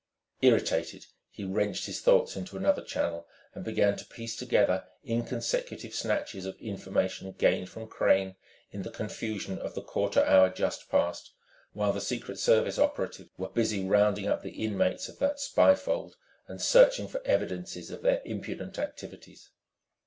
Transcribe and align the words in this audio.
Irritated, 0.41 1.05
he 1.29 1.43
wrenched 1.43 1.85
his 1.85 2.01
thoughts 2.01 2.35
into 2.35 2.57
another 2.57 2.81
channel, 2.81 3.27
and 3.53 3.63
began 3.63 3.95
to 3.97 4.05
piece 4.07 4.35
together 4.35 4.85
inconsecutive 5.03 5.93
snatches 5.93 6.47
of 6.47 6.59
information 6.59 7.33
gained 7.33 7.69
from 7.69 7.87
Crane 7.87 8.35
in 8.71 8.81
the 8.81 8.89
confusion 8.89 9.59
of 9.59 9.75
the 9.75 9.83
quarter 9.83 10.25
hour 10.25 10.49
just 10.49 10.89
past, 10.89 11.33
while 11.73 11.93
the 11.93 12.01
Secret 12.01 12.39
Service 12.39 12.79
operatives 12.79 13.29
were 13.37 13.49
busy 13.49 13.83
rounding 13.85 14.27
up 14.27 14.41
the 14.41 14.63
inmates 14.65 15.07
of 15.07 15.19
that 15.19 15.39
spy 15.39 15.75
fold 15.75 16.15
and 16.47 16.59
searching 16.63 17.07
for 17.07 17.21
evidences 17.23 17.91
of 17.91 18.01
their 18.01 18.23
impudent 18.25 18.79
activities. 18.79 19.51